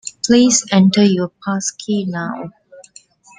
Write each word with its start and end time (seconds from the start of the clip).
Please 0.25 0.65
enter 0.73 1.03
your 1.03 1.31
passkey 1.45 2.05
now 2.07 2.49